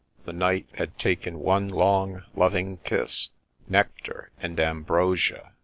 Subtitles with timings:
[0.25, 3.29] The knight had taken one long, loving kiss—
[3.69, 5.51] nectar and ambrosia